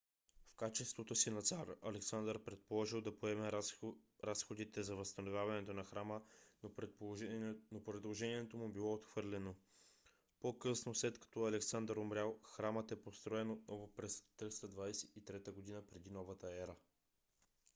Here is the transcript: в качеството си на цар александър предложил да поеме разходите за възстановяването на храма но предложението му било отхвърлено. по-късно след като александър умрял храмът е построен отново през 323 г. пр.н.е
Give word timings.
в 0.45 0.55
качеството 0.55 1.15
си 1.15 1.29
на 1.29 1.41
цар 1.41 1.67
александър 1.83 2.43
предложил 2.43 3.01
да 3.01 3.17
поеме 3.17 3.51
разходите 4.23 4.83
за 4.83 4.95
възстановяването 4.95 5.73
на 5.73 5.83
храма 5.83 6.21
но 7.71 7.83
предложението 7.83 8.57
му 8.57 8.69
било 8.69 8.93
отхвърлено. 8.93 9.55
по-късно 10.39 10.95
след 10.95 11.19
като 11.19 11.45
александър 11.45 11.95
умрял 11.95 12.39
храмът 12.43 12.91
е 12.91 13.01
построен 13.01 13.51
отново 13.51 13.87
през 13.95 14.23
323 14.39 15.71
г. 15.71 15.83
пр.н.е 15.87 16.67